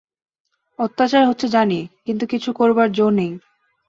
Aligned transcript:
অত্যাচার 0.79 1.23
হচ্ছে 1.25 1.47
জানি, 1.47 1.79
কিন্তু 2.05 2.23
কিছু 2.25 2.49
করবার 2.53 2.87
জো 2.91 3.05
নেই। 3.09 3.31